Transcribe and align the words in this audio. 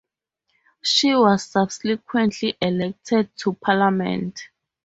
She 0.81 1.13
was 1.13 1.43
subsequently 1.43 2.57
elected 2.59 3.29
to 3.37 3.53
parliament. 3.53 4.41